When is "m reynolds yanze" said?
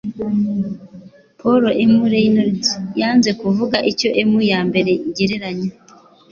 1.91-3.31